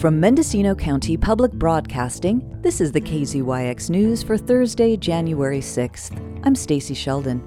From 0.00 0.18
Mendocino 0.18 0.74
County 0.74 1.18
Public 1.18 1.52
Broadcasting, 1.52 2.56
this 2.62 2.80
is 2.80 2.90
the 2.90 3.02
KZYX 3.02 3.90
News 3.90 4.22
for 4.22 4.38
Thursday, 4.38 4.96
January 4.96 5.60
6th. 5.60 6.40
I'm 6.42 6.54
Stacy 6.54 6.94
Sheldon. 6.94 7.42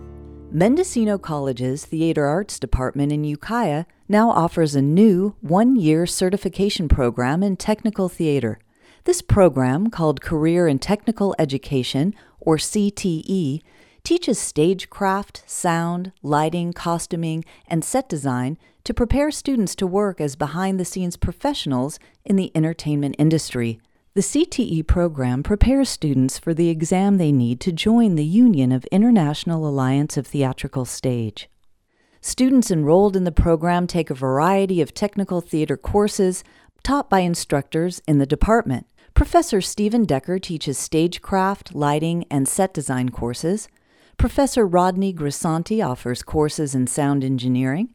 Mendocino 0.51 1.17
College's 1.17 1.83
Theater 1.83 2.27
Arts 2.27 2.59
Department 2.59 3.11
in 3.11 3.23
Ukiah 3.23 3.85
now 4.07 4.29
offers 4.29 4.75
a 4.75 4.83
new 4.83 5.35
one 5.41 5.75
year 5.75 6.05
certification 6.05 6.87
program 6.87 7.41
in 7.41 7.57
technical 7.57 8.07
theater. 8.07 8.59
This 9.05 9.23
program, 9.23 9.89
called 9.89 10.21
Career 10.21 10.67
in 10.67 10.77
Technical 10.77 11.33
Education, 11.39 12.13
or 12.39 12.57
CTE, 12.57 13.63
teaches 14.03 14.37
stagecraft, 14.37 15.41
sound, 15.47 16.11
lighting, 16.21 16.71
costuming, 16.71 17.45
and 17.67 17.83
set 17.83 18.07
design 18.07 18.59
to 18.83 18.93
prepare 18.93 19.31
students 19.31 19.75
to 19.75 19.87
work 19.87 20.19
as 20.19 20.35
behind 20.35 20.79
the 20.79 20.85
scenes 20.85 21.17
professionals 21.17 21.99
in 22.25 22.35
the 22.35 22.51
entertainment 22.55 23.15
industry. 23.17 23.79
The 24.15 24.21
CTE 24.21 24.85
program 24.85 25.41
prepares 25.41 25.89
students 25.89 26.37
for 26.37 26.53
the 26.53 26.69
exam 26.69 27.17
they 27.17 27.31
need 27.31 27.59
to 27.61 27.71
join 27.71 28.15
the 28.15 28.25
Union 28.25 28.71
of 28.71 28.85
International 28.85 29.67
Alliance 29.67 30.17
of 30.17 30.27
Theatrical 30.27 30.85
Stage. 30.85 31.49
Students 32.21 32.69
enrolled 32.69 33.15
in 33.15 33.23
the 33.23 33.31
program 33.31 33.87
take 33.87 34.09
a 34.09 34.15
variety 34.15 34.81
of 34.81 34.93
technical 34.93 35.41
theater 35.41 35.75
courses 35.75 36.43
taught 36.83 37.09
by 37.09 37.19
instructors 37.19 38.01
in 38.07 38.17
the 38.17 38.25
department. 38.25 38.85
Professor 39.13 39.61
Stephen 39.61 40.05
Decker 40.05 40.39
teaches 40.39 40.77
stagecraft, 40.77 41.73
lighting, 41.73 42.25
and 42.29 42.47
set 42.47 42.73
design 42.73 43.09
courses. 43.09 43.67
Professor 44.17 44.65
Rodney 44.65 45.13
Grisanti 45.13 45.85
offers 45.85 46.23
courses 46.23 46.75
in 46.75 46.87
sound 46.87 47.23
engineering. 47.23 47.93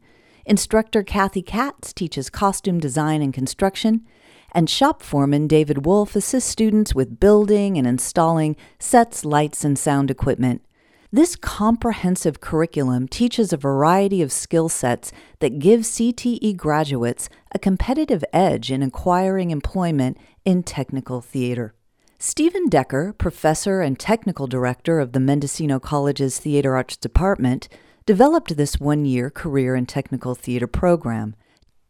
Instructor 0.49 1.03
Kathy 1.03 1.43
Katz 1.43 1.93
teaches 1.93 2.31
costume 2.31 2.79
design 2.79 3.21
and 3.21 3.31
construction. 3.31 4.03
And 4.51 4.67
shop 4.67 5.03
foreman 5.03 5.45
David 5.45 5.85
Wolf 5.85 6.15
assists 6.15 6.49
students 6.49 6.95
with 6.95 7.19
building 7.19 7.77
and 7.77 7.85
installing 7.85 8.55
sets, 8.79 9.23
lights, 9.23 9.63
and 9.63 9.77
sound 9.77 10.09
equipment. 10.09 10.63
This 11.11 11.35
comprehensive 11.35 12.41
curriculum 12.41 13.07
teaches 13.07 13.53
a 13.53 13.57
variety 13.57 14.23
of 14.23 14.31
skill 14.31 14.69
sets 14.69 15.11
that 15.37 15.59
give 15.59 15.81
CTE 15.81 16.57
graduates 16.57 17.29
a 17.51 17.59
competitive 17.59 18.25
edge 18.33 18.71
in 18.71 18.81
acquiring 18.81 19.51
employment 19.51 20.17
in 20.45 20.63
technical 20.63 21.21
theater. 21.21 21.75
Stephen 22.17 22.67
Decker, 22.67 23.13
professor 23.13 23.81
and 23.81 23.99
technical 23.99 24.47
director 24.47 24.99
of 24.99 25.11
the 25.11 25.19
Mendocino 25.19 25.79
College's 25.79 26.39
Theater 26.39 26.75
Arts 26.75 26.97
Department, 26.97 27.69
developed 28.09 28.57
this 28.57 28.79
one 28.79 29.05
year 29.05 29.29
career 29.29 29.75
in 29.75 29.85
technical 29.85 30.33
theater 30.33 30.65
program. 30.65 31.35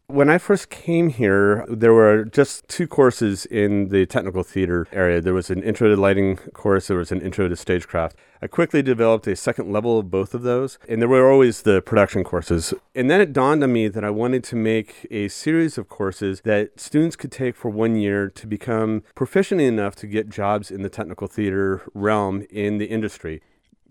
When 0.08 0.30
I 0.30 0.38
first 0.38 0.70
came 0.70 1.12
here, 1.12 1.66
there 1.70 1.94
were 1.94 2.26
just 2.26 2.68
two 2.68 2.88
courses 2.88 3.46
in 3.46 3.88
the 3.88 4.06
technical 4.06 4.44
theater 4.44 4.86
area. 4.92 5.22
There 5.22 5.34
was 5.34 5.50
an 5.50 5.64
intro 5.64 5.88
to 5.88 5.96
lighting 5.96 6.36
course, 6.36 6.88
there 6.88 6.98
was 6.98 7.14
an 7.14 7.22
intro 7.22 7.48
to 7.48 7.56
stagecraft. 7.56 8.18
I 8.42 8.48
quickly 8.48 8.82
developed 8.82 9.28
a 9.28 9.36
second 9.38 9.72
level 9.72 9.98
of 9.98 10.12
both 10.12 10.34
of 10.34 10.42
those, 10.42 10.78
and 10.90 11.02
there 11.02 11.08
were 11.08 11.32
always 11.32 11.62
the 11.62 11.82
production 11.82 12.26
courses. 12.26 12.74
And 12.94 13.10
then 13.10 13.22
it 13.22 13.32
dawned 13.32 13.64
on 13.64 13.72
me 13.72 13.88
that 13.88 14.04
I 14.04 14.10
wanted 14.10 14.44
to 14.46 14.58
make 14.58 15.08
a 15.10 15.30
series 15.30 15.78
of 15.78 15.88
courses 15.88 16.42
that 16.42 16.82
students 16.82 17.16
could 17.16 17.32
take 17.32 17.56
for 17.56 17.72
one 17.72 17.96
year 17.96 18.30
to 18.30 18.46
become 18.46 19.04
proficient 19.16 19.62
enough 19.62 19.96
to 19.96 20.06
get 20.06 20.28
jobs 20.28 20.70
in 20.70 20.82
the 20.82 20.90
technical 20.90 21.28
theater 21.28 21.84
realm 21.94 22.46
in 22.50 22.78
the 22.78 22.88
industry. 22.88 23.42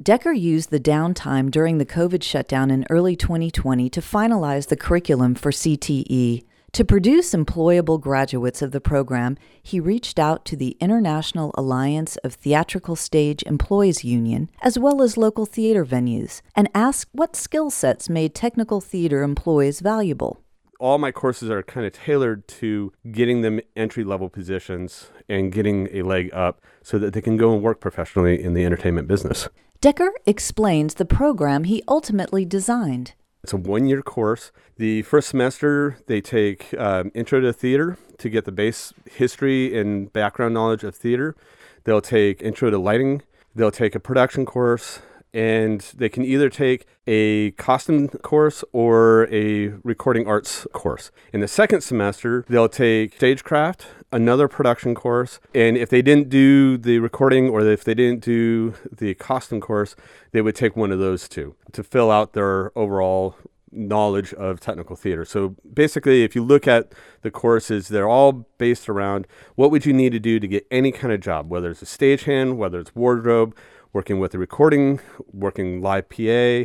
Decker 0.00 0.30
used 0.30 0.70
the 0.70 0.78
downtime 0.78 1.50
during 1.50 1.78
the 1.78 1.84
COVID 1.84 2.22
shutdown 2.22 2.70
in 2.70 2.86
early 2.88 3.16
2020 3.16 3.90
to 3.90 4.00
finalize 4.00 4.68
the 4.68 4.76
curriculum 4.76 5.34
for 5.34 5.50
CTE. 5.50 6.44
To 6.70 6.84
produce 6.84 7.32
employable 7.32 8.00
graduates 8.00 8.62
of 8.62 8.70
the 8.70 8.80
program, 8.80 9.36
he 9.60 9.80
reached 9.80 10.20
out 10.20 10.44
to 10.44 10.56
the 10.56 10.76
International 10.78 11.50
Alliance 11.56 12.16
of 12.18 12.34
Theatrical 12.34 12.94
Stage 12.94 13.42
Employees 13.42 14.04
Union, 14.04 14.48
as 14.62 14.78
well 14.78 15.02
as 15.02 15.16
local 15.16 15.46
theater 15.46 15.84
venues, 15.84 16.42
and 16.54 16.68
asked 16.76 17.08
what 17.10 17.34
skill 17.34 17.68
sets 17.68 18.08
made 18.08 18.36
technical 18.36 18.80
theater 18.80 19.24
employees 19.24 19.80
valuable. 19.80 20.40
All 20.78 20.98
my 20.98 21.10
courses 21.10 21.50
are 21.50 21.64
kind 21.64 21.84
of 21.84 21.92
tailored 21.92 22.46
to 22.46 22.92
getting 23.10 23.42
them 23.42 23.60
entry 23.74 24.04
level 24.04 24.28
positions 24.28 25.10
and 25.28 25.50
getting 25.50 25.88
a 25.92 26.02
leg 26.02 26.30
up 26.32 26.60
so 26.84 27.00
that 27.00 27.14
they 27.14 27.20
can 27.20 27.36
go 27.36 27.52
and 27.52 27.64
work 27.64 27.80
professionally 27.80 28.40
in 28.40 28.54
the 28.54 28.64
entertainment 28.64 29.08
business. 29.08 29.48
Decker 29.80 30.10
explains 30.26 30.94
the 30.94 31.04
program 31.04 31.62
he 31.62 31.84
ultimately 31.86 32.44
designed. 32.44 33.12
It's 33.44 33.52
a 33.52 33.56
one 33.56 33.86
year 33.86 34.02
course. 34.02 34.50
The 34.76 35.02
first 35.02 35.28
semester, 35.28 35.98
they 36.08 36.20
take 36.20 36.74
um, 36.76 37.12
Intro 37.14 37.40
to 37.40 37.52
Theater 37.52 37.96
to 38.18 38.28
get 38.28 38.44
the 38.44 38.50
base 38.50 38.92
history 39.08 39.78
and 39.78 40.12
background 40.12 40.54
knowledge 40.54 40.82
of 40.82 40.96
theater. 40.96 41.36
They'll 41.84 42.00
take 42.00 42.42
Intro 42.42 42.70
to 42.70 42.78
Lighting. 42.78 43.22
They'll 43.54 43.70
take 43.70 43.94
a 43.94 44.00
production 44.00 44.44
course 44.44 44.98
and 45.32 45.80
they 45.94 46.08
can 46.08 46.24
either 46.24 46.48
take 46.48 46.86
a 47.06 47.52
costume 47.52 48.08
course 48.08 48.64
or 48.72 49.28
a 49.30 49.68
recording 49.84 50.26
arts 50.26 50.66
course. 50.72 51.12
In 51.32 51.38
the 51.38 51.46
second 51.46 51.82
semester, 51.82 52.44
they'll 52.48 52.68
take 52.68 53.14
stagecraft, 53.14 53.86
another 54.12 54.48
production 54.48 54.94
course, 54.94 55.40
and 55.54 55.76
if 55.76 55.90
they 55.90 56.02
didn't 56.02 56.28
do 56.28 56.76
the 56.76 56.98
recording 56.98 57.48
or 57.48 57.60
if 57.60 57.84
they 57.84 57.94
didn't 57.94 58.22
do 58.22 58.74
the 58.90 59.14
costume 59.14 59.60
course, 59.60 59.94
they 60.32 60.40
would 60.40 60.56
take 60.56 60.76
one 60.76 60.92
of 60.92 60.98
those 60.98 61.28
two 61.28 61.54
to 61.72 61.82
fill 61.82 62.10
out 62.10 62.32
their 62.32 62.76
overall 62.78 63.36
knowledge 63.70 64.32
of 64.34 64.60
technical 64.60 64.96
theater. 64.96 65.24
So 65.24 65.56
basically, 65.72 66.24
if 66.24 66.34
you 66.34 66.42
look 66.42 66.66
at 66.66 66.92
the 67.22 67.30
courses, 67.30 67.88
they're 67.88 68.08
all 68.08 68.48
based 68.56 68.88
around 68.88 69.26
what 69.56 69.70
would 69.70 69.84
you 69.84 69.92
need 69.92 70.12
to 70.12 70.18
do 70.18 70.40
to 70.40 70.48
get 70.48 70.66
any 70.70 70.90
kind 70.90 71.12
of 71.12 71.20
job, 71.20 71.50
whether 71.50 71.70
it's 71.70 71.82
a 71.82 71.84
stagehand, 71.84 72.56
whether 72.56 72.80
it's 72.80 72.94
wardrobe, 72.94 73.54
working 73.92 74.18
with 74.18 74.32
the 74.32 74.38
recording, 74.38 75.00
working 75.32 75.82
live 75.82 76.08
PA, 76.08 76.64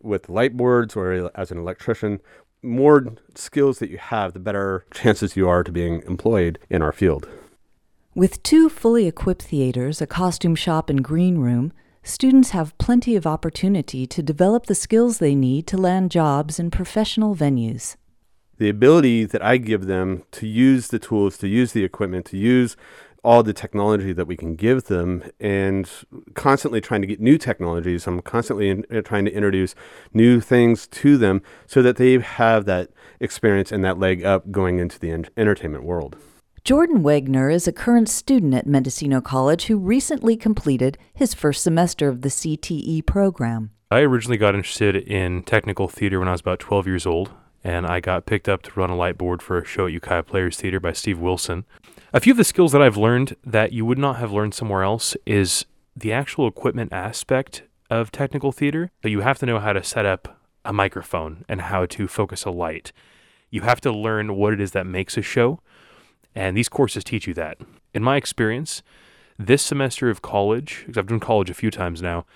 with 0.00 0.28
light 0.28 0.56
boards, 0.56 0.94
or 0.94 1.30
as 1.34 1.50
an 1.50 1.58
electrician. 1.58 2.20
More 2.64 3.14
skills 3.34 3.78
that 3.78 3.90
you 3.90 3.98
have, 3.98 4.32
the 4.32 4.40
better 4.40 4.86
chances 4.90 5.36
you 5.36 5.46
are 5.48 5.62
to 5.62 5.70
being 5.70 6.02
employed 6.06 6.58
in 6.70 6.80
our 6.80 6.92
field. 6.92 7.28
With 8.14 8.42
two 8.42 8.70
fully 8.70 9.06
equipped 9.06 9.42
theaters, 9.42 10.00
a 10.00 10.06
costume 10.06 10.54
shop, 10.54 10.88
and 10.88 11.04
green 11.04 11.36
room, 11.38 11.74
students 12.02 12.50
have 12.50 12.76
plenty 12.78 13.16
of 13.16 13.26
opportunity 13.26 14.06
to 14.06 14.22
develop 14.22 14.64
the 14.64 14.74
skills 14.74 15.18
they 15.18 15.34
need 15.34 15.66
to 15.66 15.76
land 15.76 16.10
jobs 16.10 16.58
in 16.58 16.70
professional 16.70 17.36
venues. 17.36 17.96
The 18.56 18.70
ability 18.70 19.26
that 19.26 19.44
I 19.44 19.58
give 19.58 19.84
them 19.84 20.22
to 20.32 20.46
use 20.46 20.88
the 20.88 20.98
tools, 20.98 21.36
to 21.38 21.48
use 21.48 21.72
the 21.72 21.84
equipment, 21.84 22.24
to 22.26 22.38
use 22.38 22.76
all 23.24 23.42
the 23.42 23.52
technology 23.52 24.12
that 24.12 24.26
we 24.26 24.36
can 24.36 24.54
give 24.54 24.84
them 24.84 25.24
and 25.40 25.90
constantly 26.34 26.80
trying 26.80 27.00
to 27.00 27.06
get 27.06 27.20
new 27.20 27.38
technologies. 27.38 28.06
I'm 28.06 28.20
constantly 28.20 28.68
in, 28.68 28.84
uh, 28.94 29.00
trying 29.00 29.24
to 29.24 29.32
introduce 29.32 29.74
new 30.12 30.40
things 30.40 30.86
to 30.88 31.16
them 31.16 31.42
so 31.66 31.82
that 31.82 31.96
they 31.96 32.18
have 32.18 32.66
that 32.66 32.90
experience 33.20 33.72
and 33.72 33.84
that 33.84 33.98
leg 33.98 34.24
up 34.24 34.50
going 34.50 34.78
into 34.78 35.00
the 35.00 35.10
en- 35.10 35.26
entertainment 35.36 35.84
world. 35.84 36.16
Jordan 36.64 37.02
Wagner 37.02 37.50
is 37.50 37.68
a 37.68 37.72
current 37.72 38.08
student 38.08 38.54
at 38.54 38.66
Mendocino 38.66 39.20
College 39.20 39.66
who 39.66 39.76
recently 39.76 40.36
completed 40.36 40.96
his 41.12 41.34
first 41.34 41.62
semester 41.62 42.08
of 42.08 42.22
the 42.22 42.30
CTE 42.30 43.04
program. 43.04 43.70
I 43.90 44.00
originally 44.00 44.38
got 44.38 44.54
interested 44.54 44.96
in 44.96 45.42
technical 45.42 45.88
theater 45.88 46.18
when 46.18 46.28
I 46.28 46.32
was 46.32 46.40
about 46.40 46.60
12 46.60 46.86
years 46.86 47.06
old, 47.06 47.30
and 47.64 47.86
I 47.86 48.00
got 48.00 48.26
picked 48.26 48.48
up 48.48 48.62
to 48.62 48.78
run 48.78 48.90
a 48.90 48.96
light 48.96 49.16
board 49.16 49.40
for 49.40 49.58
a 49.58 49.64
show 49.64 49.86
at 49.86 49.92
Ukiah 49.92 50.22
Players 50.22 50.58
Theater 50.58 50.78
by 50.78 50.92
Steve 50.92 51.18
Wilson. 51.18 51.64
A 52.12 52.20
few 52.20 52.32
of 52.32 52.36
the 52.36 52.44
skills 52.44 52.72
that 52.72 52.82
I've 52.82 52.98
learned 52.98 53.36
that 53.44 53.72
you 53.72 53.86
would 53.86 53.98
not 53.98 54.18
have 54.18 54.30
learned 54.30 54.54
somewhere 54.54 54.82
else 54.82 55.16
is 55.24 55.64
the 55.96 56.12
actual 56.12 56.46
equipment 56.46 56.92
aspect 56.92 57.62
of 57.90 58.12
technical 58.12 58.52
theater. 58.52 58.90
So 59.02 59.08
you 59.08 59.22
have 59.22 59.38
to 59.38 59.46
know 59.46 59.58
how 59.58 59.72
to 59.72 59.82
set 59.82 60.04
up 60.04 60.40
a 60.64 60.72
microphone 60.72 61.44
and 61.48 61.62
how 61.62 61.86
to 61.86 62.06
focus 62.06 62.44
a 62.44 62.50
light. 62.50 62.92
You 63.50 63.62
have 63.62 63.80
to 63.82 63.92
learn 63.92 64.36
what 64.36 64.52
it 64.52 64.60
is 64.60 64.72
that 64.72 64.86
makes 64.86 65.16
a 65.16 65.22
show, 65.22 65.60
and 66.34 66.56
these 66.56 66.68
courses 66.68 67.04
teach 67.04 67.26
you 67.26 67.34
that. 67.34 67.58
In 67.94 68.02
my 68.02 68.16
experience, 68.16 68.82
this 69.38 69.62
semester 69.62 70.10
of 70.10 70.22
college, 70.22 70.82
because 70.86 70.98
I've 70.98 71.06
done 71.06 71.20
college 71.20 71.50
a 71.50 71.54
few 71.54 71.70
times 71.70 72.02
now, 72.02 72.26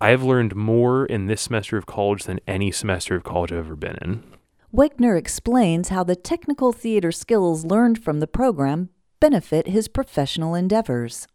I 0.00 0.10
have 0.10 0.22
learned 0.22 0.54
more 0.54 1.06
in 1.06 1.26
this 1.26 1.42
semester 1.42 1.76
of 1.76 1.86
college 1.86 2.24
than 2.24 2.40
any 2.46 2.70
semester 2.70 3.16
of 3.16 3.24
college 3.24 3.52
I've 3.52 3.58
ever 3.58 3.76
been 3.76 3.98
in. 4.02 4.37
Wegner 4.74 5.16
explains 5.16 5.88
how 5.88 6.04
the 6.04 6.14
technical 6.14 6.74
theater 6.74 7.10
skills 7.10 7.64
learned 7.64 8.04
from 8.04 8.20
the 8.20 8.26
program 8.26 8.90
benefit 9.18 9.66
his 9.66 9.88
professional 9.88 10.54
endeavors. 10.54 11.26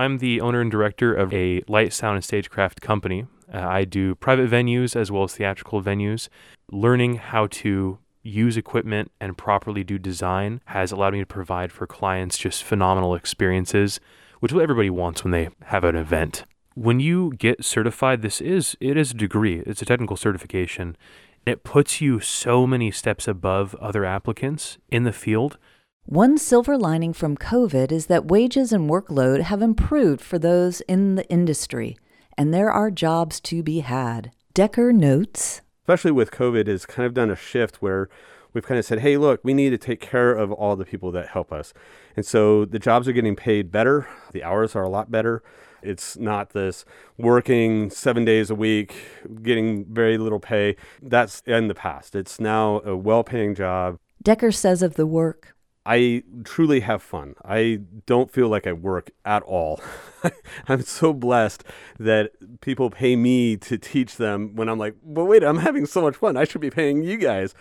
I'm 0.00 0.18
the 0.18 0.40
owner 0.40 0.62
and 0.62 0.70
director 0.70 1.12
of 1.12 1.34
a 1.34 1.62
light, 1.68 1.92
sound, 1.92 2.16
and 2.16 2.24
stagecraft 2.24 2.80
company. 2.80 3.26
Uh, 3.52 3.58
I 3.58 3.84
do 3.84 4.14
private 4.14 4.50
venues 4.50 4.96
as 4.96 5.12
well 5.12 5.24
as 5.24 5.34
theatrical 5.34 5.82
venues. 5.82 6.30
Learning 6.70 7.16
how 7.16 7.46
to 7.48 7.98
use 8.22 8.56
equipment 8.56 9.12
and 9.20 9.36
properly 9.36 9.84
do 9.84 9.98
design 9.98 10.62
has 10.66 10.92
allowed 10.92 11.12
me 11.12 11.20
to 11.20 11.26
provide 11.26 11.72
for 11.72 11.86
clients 11.86 12.38
just 12.38 12.64
phenomenal 12.64 13.14
experiences, 13.14 14.00
which 14.40 14.54
everybody 14.54 14.88
wants 14.88 15.22
when 15.22 15.30
they 15.30 15.50
have 15.64 15.84
an 15.84 15.94
event. 15.94 16.44
When 16.74 17.00
you 17.00 17.34
get 17.36 17.66
certified, 17.66 18.22
this 18.22 18.40
is 18.40 18.78
it 18.80 18.96
is 18.96 19.10
a 19.10 19.14
degree. 19.14 19.62
It's 19.66 19.82
a 19.82 19.84
technical 19.84 20.16
certification. 20.16 20.96
It 21.44 21.64
puts 21.64 22.00
you 22.00 22.20
so 22.20 22.68
many 22.68 22.92
steps 22.92 23.26
above 23.26 23.74
other 23.76 24.04
applicants 24.04 24.78
in 24.90 25.02
the 25.02 25.12
field 25.12 25.58
One 26.04 26.38
silver 26.38 26.78
lining 26.78 27.12
from 27.12 27.36
COVID 27.36 27.90
is 27.90 28.06
that 28.06 28.26
wages 28.26 28.72
and 28.72 28.88
workload 28.88 29.40
have 29.42 29.60
improved 29.60 30.20
for 30.20 30.38
those 30.38 30.82
in 30.82 31.16
the 31.16 31.28
industry, 31.28 31.96
and 32.38 32.54
there 32.54 32.70
are 32.70 32.92
jobs 32.92 33.40
to 33.40 33.62
be 33.62 33.80
had. 33.80 34.30
Decker 34.54 34.92
notes 34.92 35.62
Especially 35.82 36.12
with 36.12 36.30
COVID, 36.30 36.68
has 36.68 36.86
kind 36.86 37.06
of 37.06 37.14
done 37.14 37.30
a 37.30 37.34
shift 37.34 37.82
where 37.82 38.08
we've 38.52 38.66
kind 38.66 38.78
of 38.78 38.84
said, 38.84 39.00
hey, 39.00 39.16
look, 39.16 39.40
we 39.42 39.52
need 39.52 39.70
to 39.70 39.78
take 39.78 40.00
care 40.00 40.32
of 40.32 40.52
all 40.52 40.76
the 40.76 40.84
people 40.84 41.10
that 41.10 41.30
help 41.30 41.52
us. 41.52 41.74
And 42.16 42.24
so 42.24 42.64
the 42.64 42.78
jobs 42.78 43.08
are 43.08 43.12
getting 43.12 43.34
paid 43.34 43.72
better, 43.72 44.06
the 44.30 44.44
hours 44.44 44.76
are 44.76 44.84
a 44.84 44.88
lot 44.88 45.10
better. 45.10 45.42
It's 45.82 46.16
not 46.16 46.50
this 46.50 46.84
working 47.18 47.90
seven 47.90 48.24
days 48.24 48.50
a 48.50 48.54
week, 48.54 48.94
getting 49.42 49.84
very 49.86 50.18
little 50.18 50.40
pay. 50.40 50.76
That's 51.00 51.40
in 51.46 51.68
the 51.68 51.74
past. 51.74 52.14
It's 52.14 52.40
now 52.40 52.80
a 52.84 52.96
well 52.96 53.24
paying 53.24 53.54
job. 53.54 53.98
Decker 54.22 54.52
says 54.52 54.82
of 54.82 54.94
the 54.94 55.06
work 55.06 55.52
I 55.84 56.22
truly 56.44 56.80
have 56.80 57.02
fun. 57.02 57.34
I 57.44 57.80
don't 58.06 58.30
feel 58.30 58.48
like 58.48 58.66
I 58.66 58.72
work 58.72 59.10
at 59.24 59.42
all. 59.42 59.80
I'm 60.68 60.82
so 60.82 61.12
blessed 61.12 61.64
that 61.98 62.30
people 62.60 62.88
pay 62.88 63.16
me 63.16 63.56
to 63.58 63.78
teach 63.78 64.16
them 64.16 64.54
when 64.54 64.68
I'm 64.68 64.78
like, 64.78 64.94
but 65.04 65.24
wait, 65.24 65.42
I'm 65.42 65.58
having 65.58 65.86
so 65.86 66.02
much 66.02 66.16
fun. 66.16 66.36
I 66.36 66.44
should 66.44 66.60
be 66.60 66.70
paying 66.70 67.02
you 67.02 67.16
guys. 67.16 67.54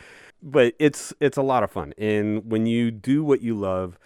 But 0.44 0.74
it's 0.80 1.14
it's 1.20 1.38
a 1.38 1.44
lot 1.44 1.64
of 1.64 1.72
fun. 1.72 1.94
And 2.00 2.50
when 2.52 2.66
you 2.66 2.90
do 2.90 3.24
what 3.24 3.42
you 3.42 3.56
love, 3.56 4.00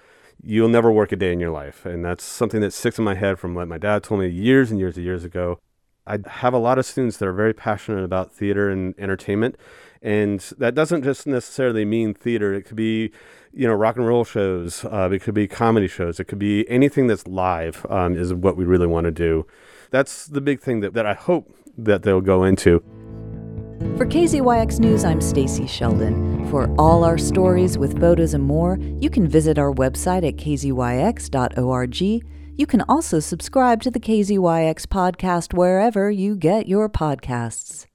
you'll 0.44 0.70
never 0.70 0.92
work 0.92 1.12
a 1.12 1.16
day 1.16 1.32
in 1.32 1.40
your 1.40 1.52
life. 1.52 1.86
And 1.86 2.04
that's 2.04 2.24
something 2.24 2.62
that 2.62 2.74
sticks 2.74 2.98
in 2.98 3.04
my 3.04 3.16
head 3.16 3.40
from 3.40 3.54
what 3.54 3.68
my 3.68 3.78
dad 3.78 4.04
told 4.04 4.22
me 4.22 4.28
years 4.28 4.72
and 4.72 4.80
years 4.80 4.98
and 4.98 5.06
years 5.06 5.24
ago. 5.24 5.60
I 6.08 6.20
have 6.28 6.54
a 6.54 6.60
lot 6.60 6.78
of 6.78 6.86
students 6.86 7.18
that 7.18 7.28
are 7.28 7.34
very 7.34 7.54
passionate 7.54 8.04
about 8.04 8.32
theater 8.32 8.70
and 8.70 8.94
entertainment. 9.00 9.58
And 10.02 10.40
that 10.60 10.76
doesn't 10.76 11.04
just 11.04 11.26
necessarily 11.26 11.84
mean 11.84 12.14
theater. 12.14 12.54
It 12.54 12.64
could 12.64 12.76
be, 12.76 13.12
you 13.54 13.68
know, 13.68 13.74
rock 13.74 13.96
and 13.96 14.06
roll 14.06 14.24
shows. 14.24 14.86
Uh, 14.86 15.10
it 15.12 15.24
could 15.24 15.34
be 15.34 15.48
comedy 15.48 15.88
shows. 15.88 16.20
It 16.20 16.26
could 16.26 16.38
be 16.38 16.70
anything 16.70 17.08
that's 17.08 17.26
live 17.26 17.86
um, 17.90 18.16
is 18.16 18.34
what 18.34 18.56
we 18.56 18.66
really 18.66 18.88
want 18.88 19.06
to 19.06 19.12
do. 19.12 19.48
That's 19.90 20.28
the 20.28 20.42
big 20.42 20.60
thing 20.60 20.82
that, 20.82 20.94
that 20.94 21.08
I 21.08 21.14
hope 21.14 21.52
that 21.78 22.04
they'll 22.04 22.22
go 22.22 22.44
into. 22.44 22.84
For 23.98 24.06
KZYX 24.06 24.80
News, 24.80 25.06
I'm 25.06 25.22
Stacy 25.22 25.68
Sheldon. 25.68 26.46
For 26.50 26.70
all 26.78 27.04
our 27.04 27.18
stories 27.18 27.78
with 27.78 28.00
photos 28.00 28.34
and 28.34 28.44
more, 28.44 28.78
you 29.00 29.10
can 29.10 29.28
visit 29.28 29.58
our 29.58 29.72
website 29.72 30.28
at 30.28 30.36
kzyx.org. 30.36 32.02
You 32.58 32.66
can 32.68 32.82
also 32.90 33.20
subscribe 33.20 33.82
to 33.84 33.92
the 33.92 34.00
KZYX 34.00 34.86
podcast 34.88 35.54
wherever 35.54 36.12
you 36.12 36.36
get 36.36 36.68
your 36.68 36.90
podcasts. 36.90 37.86